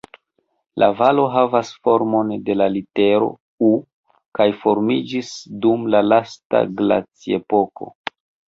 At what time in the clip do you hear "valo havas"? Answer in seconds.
1.01-1.69